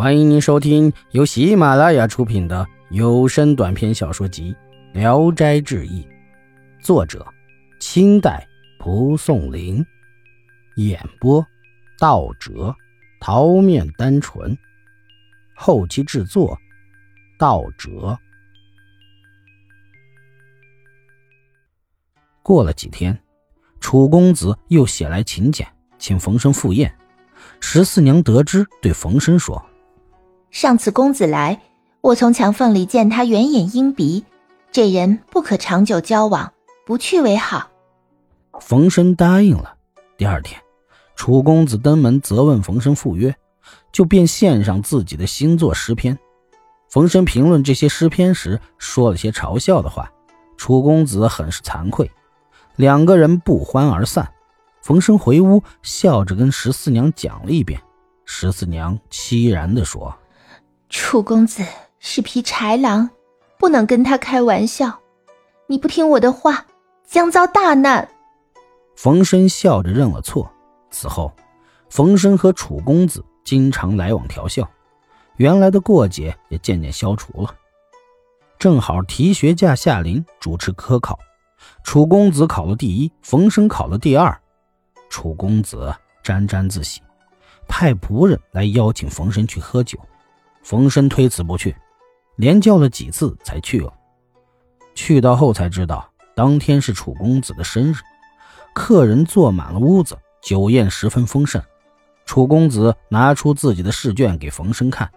[0.00, 4.56] 欢迎您收听由喜马拉雅出品的有声短篇小说集
[4.98, 6.02] 《聊斋志异》，
[6.82, 7.22] 作者：
[7.80, 8.48] 清代
[8.78, 9.84] 蒲松龄，
[10.76, 11.46] 演播：
[11.98, 12.74] 道哲、
[13.20, 14.56] 桃面单纯，
[15.54, 16.58] 后期制作：
[17.38, 18.18] 道哲。
[22.42, 23.20] 过了几天，
[23.80, 26.90] 楚公子又写来请柬，请冯生赴宴。
[27.60, 29.62] 十四娘得知，对冯生说。
[30.50, 31.60] 上次公子来，
[32.00, 34.24] 我从墙缝里见他圆眼鹰鼻，
[34.72, 36.52] 这人不可长久交往，
[36.84, 37.70] 不去为好。
[38.60, 39.76] 冯生答应了。
[40.16, 40.60] 第二天，
[41.14, 43.32] 楚公子登门责问冯生赴约，
[43.92, 46.18] 就便献上自己的新作诗篇。
[46.88, 50.10] 冯生评论这些诗篇时，说了些嘲笑的话，
[50.56, 52.10] 楚公子很是惭愧。
[52.74, 54.28] 两个人不欢而散。
[54.82, 57.80] 冯生回屋，笑着跟十四娘讲了一遍。
[58.24, 60.12] 十四娘凄然地说。
[60.90, 61.64] 楚公子
[62.00, 63.08] 是匹豺狼，
[63.56, 64.98] 不能跟他开玩笑。
[65.68, 66.66] 你不听我的话，
[67.06, 68.08] 将遭大难。
[68.96, 70.50] 冯生笑着认了错。
[70.90, 71.32] 此后，
[71.88, 74.68] 冯生和楚公子经常来往调笑，
[75.36, 77.54] 原来的过节也渐渐消除了。
[78.58, 81.16] 正好提学驾下临，主持科考，
[81.84, 84.36] 楚公子考了第一，冯生考了第二。
[85.08, 87.00] 楚公子沾沾自喜，
[87.68, 89.96] 派仆人来邀请冯生去喝酒。
[90.62, 91.74] 冯生推辞不去，
[92.36, 93.92] 连叫了几次才去了。
[94.94, 97.96] 去到后才知道，当天是楚公子的生日，
[98.74, 101.62] 客人坐满了屋子，酒宴十分丰盛。
[102.26, 105.10] 楚公子拿出自己的试卷给冯生看，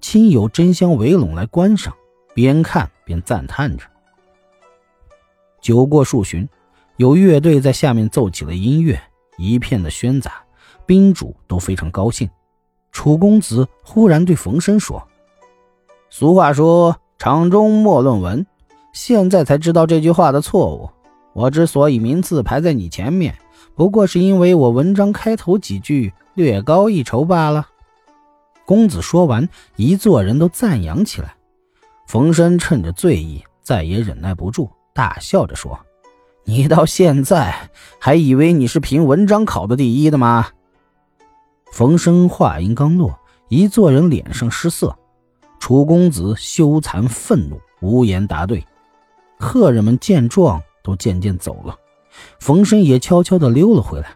[0.00, 1.94] 亲友争相围拢来观赏，
[2.34, 3.84] 边看边赞叹着。
[5.60, 6.48] 酒过数巡，
[6.96, 9.00] 有乐队在下面奏起了音乐，
[9.36, 10.44] 一片的喧杂，
[10.86, 12.28] 宾主都非常高兴。
[12.96, 15.06] 楚公子忽然对冯生说
[16.08, 18.46] ：“俗话说‘场中莫论文’，
[18.94, 20.88] 现在才知道这句话的错误。
[21.34, 23.36] 我之所以名次排在你前面，
[23.74, 27.68] 不过是因为我文章开头几句略高一筹罢了。”
[28.64, 29.46] 公子说完，
[29.76, 31.34] 一座人都赞扬起来。
[32.06, 35.78] 冯生趁着醉意，再也忍耐不住，大笑着说
[36.44, 37.54] ：“你到现在
[38.00, 40.46] 还以为你是凭文章考的第一的吗？”
[41.76, 43.20] 冯生话音刚落，
[43.50, 44.96] 一座人脸上失色。
[45.60, 48.64] 楚公子羞惭愤怒，无言答对。
[49.38, 51.76] 客人们见状，都渐渐走了。
[52.40, 54.08] 冯生也悄悄地溜了回来。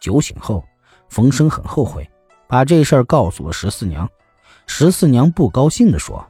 [0.00, 0.62] 酒醒后，
[1.08, 2.08] 冯生很后悔，
[2.46, 4.08] 把这事儿告诉了十四娘。
[4.68, 6.24] 十四娘不高兴地说：“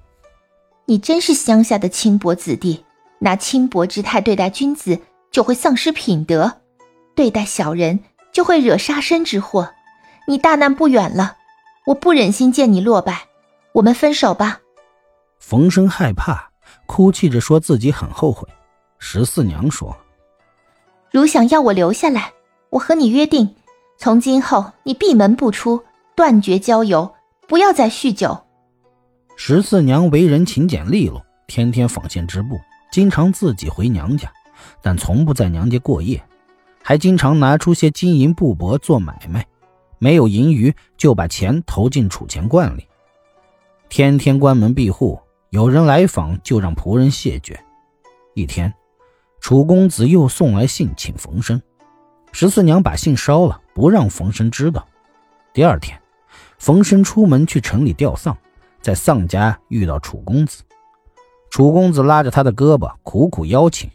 [0.88, 2.82] 你真是乡下的轻薄子弟，
[3.18, 4.98] 拿轻薄之态对待君子，
[5.30, 6.48] 就会丧失品德；
[7.14, 8.00] 对待小人，
[8.32, 9.70] 就会惹杀身之祸。”
[10.26, 11.36] 你大难不远了，
[11.86, 13.28] 我不忍心见你落败，
[13.72, 14.60] 我们分手吧。
[15.38, 16.50] 冯生害怕，
[16.86, 18.48] 哭泣着说自己很后悔。
[18.98, 19.94] 十四娘说
[21.12, 22.32] ：“如想要我留下来，
[22.70, 23.54] 我和你约定，
[23.98, 27.14] 从今后你闭门不出，断绝交友，
[27.46, 28.38] 不要再酗酒。”
[29.36, 32.58] 十四娘为人勤俭利落，天天纺线织布，
[32.90, 34.32] 经常自己回娘家，
[34.80, 36.22] 但从不在娘家过夜，
[36.82, 39.44] 还经常拿出些金银布帛做买卖。
[40.04, 42.86] 没有盈余，就把钱投进储钱罐里，
[43.88, 45.18] 天天关门闭户。
[45.48, 47.58] 有人来访，就让仆人谢绝。
[48.34, 48.70] 一天，
[49.40, 51.58] 楚公子又送来信请冯生，
[52.32, 54.86] 十四娘把信烧了，不让冯生知道。
[55.54, 55.98] 第二天，
[56.58, 58.36] 冯生出门去城里吊丧，
[58.82, 60.62] 在丧家遇到楚公子，
[61.48, 63.90] 楚公子拉着他的胳膊，苦苦邀请，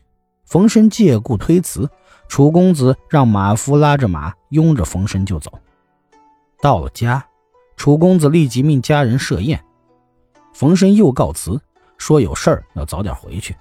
[0.48, 1.88] 冯生借故推辞，
[2.28, 5.52] 楚公子让马夫拉着马，拥着冯生就走。
[6.62, 7.25] 到了家，
[7.78, 9.64] 楚公子立即命家人设宴。
[10.53, 11.59] 冯生又告辞，
[11.97, 13.56] 说有事儿要早点回去。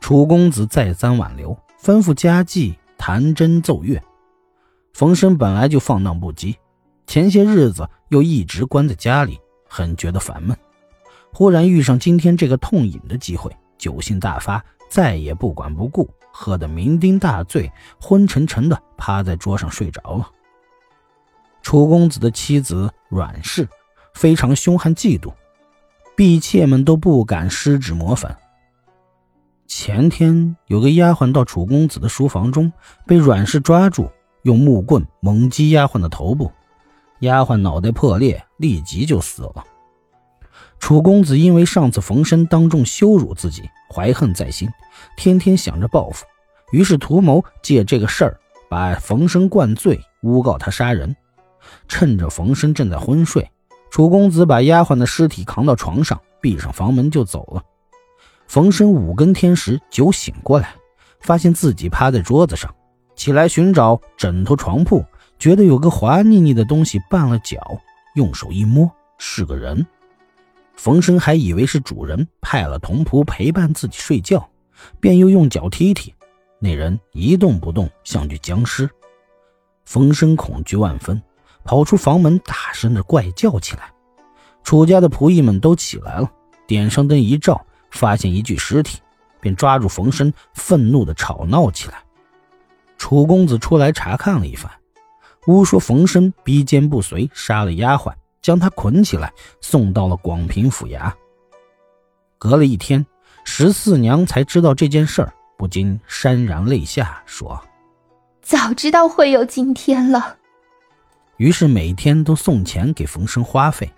[0.00, 4.00] 楚公子再三挽留，吩咐家妓弹筝奏乐。
[4.92, 6.54] 冯生本来就放荡不羁，
[7.06, 9.38] 前些日子又一直关在家里，
[9.68, 10.56] 很觉得烦闷。
[11.32, 17.70] 忽然遇上今天这个痛饮的机会，酒性大发，再也不管不顾，喝得酩酊大醉，
[18.00, 20.28] 昏沉沉的趴在桌上睡着了。
[21.62, 23.68] 楚公子的妻子阮氏
[24.14, 25.32] 非常凶悍嫉妒，
[26.16, 28.34] 婢妾们都不敢施脂抹粉。
[29.66, 32.72] 前天有个丫鬟到楚公子的书房中，
[33.06, 34.10] 被阮氏抓住，
[34.42, 36.50] 用木棍猛击丫鬟的头部，
[37.20, 39.64] 丫鬟脑袋破裂，立即就死了。
[40.80, 44.68] 楚公子因为上次冯生当众羞辱自己，怀恨在心，
[45.16, 46.24] 天天想着报复，
[46.72, 51.14] 于是图谋借这个事儿把冯生灌醉，诬告他杀人。
[51.88, 53.50] 趁着冯生正在昏睡，
[53.90, 57.62] 楚公子把丫鬟的尸体扛到床上，闭上房门就走了。
[58.46, 60.74] 冯生五更天时酒醒过来，
[61.20, 62.74] 发现自己趴在桌子上，
[63.14, 65.04] 起来寻找枕头床铺，
[65.38, 67.60] 觉得有个滑腻腻的东西绊了脚，
[68.14, 69.86] 用手一摸是个人。
[70.74, 74.48] 冯生还以为是主人派了童仆陪伴自己睡觉，
[74.98, 76.14] 便又用脚踢踢，
[76.58, 78.88] 那人一动不动，像具僵尸。
[79.84, 81.20] 冯生恐惧万分。
[81.64, 83.92] 跑出房门，大声的怪叫起来。
[84.62, 86.30] 楚家的仆役们都起来了，
[86.66, 88.98] 点上灯一照，发现一具尸体，
[89.40, 92.02] 便抓住冯生，愤怒的吵闹起来。
[92.98, 94.70] 楚公子出来查看了一番，
[95.46, 98.12] 诬说冯生逼奸不遂，杀了丫鬟，
[98.42, 101.10] 将他捆起来，送到了广平府衙。
[102.38, 103.04] 隔了一天，
[103.44, 107.58] 十四娘才知道这件事儿，不禁潸然泪下，说
[108.42, 110.36] ：“早知道会有今天了。”
[111.40, 113.90] 于是每天都送钱给冯生花费。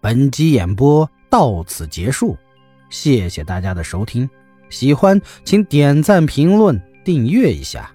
[0.00, 2.36] 本集演播到此结束，
[2.90, 4.28] 谢谢大家的收听，
[4.68, 7.88] 喜欢请点赞、评论、订阅一下。